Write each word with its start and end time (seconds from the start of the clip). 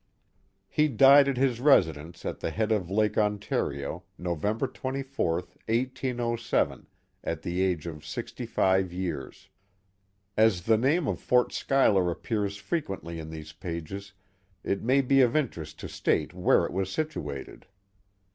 He 0.67 0.87
died 0.87 1.27
at 1.27 1.37
his 1.37 1.59
residence 1.59 2.25
at 2.25 2.39
the 2.39 2.49
head 2.49 2.71
of 2.71 2.89
Lake 2.89 3.19
Ontario, 3.19 4.01
November 4.17 4.65
24, 4.65 5.33
1807, 5.35 6.87
at 7.23 7.43
the 7.43 7.61
age 7.61 7.85
of 7.85 8.03
sixty 8.03 8.47
five 8.47 8.91
years. 8.91 9.47
As 10.35 10.63
the 10.63 10.77
name 10.79 11.07
of 11.07 11.19
Fort 11.19 11.53
Schuyler 11.53 12.09
appears 12.09 12.57
frequently 12.57 13.19
in 13.19 13.29
these 13.29 13.53
pages, 13.53 14.13
it 14.63 14.81
may 14.81 15.01
be 15.01 15.21
of 15.21 15.35
interest 15.35 15.77
to 15.81 15.87
state 15.87 16.33
where 16.33 16.65
it 16.65 16.73
was 16.73 16.91
situated. 16.91 17.67